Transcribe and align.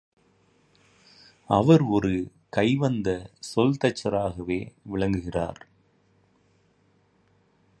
அவர் 1.49 1.81
ஒரு 1.81 2.11
கைவந்த 2.49 3.09
சொல்தச்சராகவே 3.55 4.59
விளங்குகிறார். 4.83 5.61